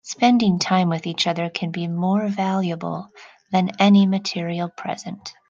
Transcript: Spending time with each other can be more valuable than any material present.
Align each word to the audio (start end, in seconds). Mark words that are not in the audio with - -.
Spending 0.03 0.57
time 0.57 0.89
with 0.89 1.05
each 1.05 1.27
other 1.27 1.47
can 1.51 1.69
be 1.69 1.87
more 1.87 2.27
valuable 2.27 3.11
than 3.51 3.69
any 3.79 4.07
material 4.07 4.67
present. 4.75 5.31